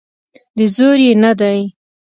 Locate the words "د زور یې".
0.57-1.13